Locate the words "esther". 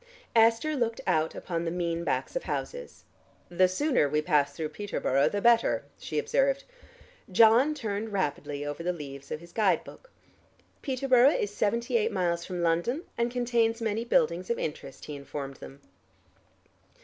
0.35-0.75